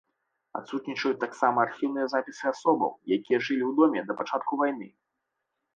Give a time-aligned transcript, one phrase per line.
[0.59, 4.87] Адсутнічаюць таксама архіўныя запісы асобаў, якія жылі ў доме да пачатку вайны.